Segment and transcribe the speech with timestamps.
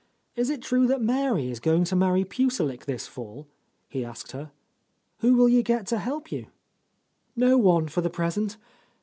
[0.35, 3.45] "Is it true that Mary is going to marry Puce lik this fall?"
[3.87, 4.49] he asked her.
[5.19, 6.47] "Who will you get to help you?"
[7.35, 8.57] "No one, for the present.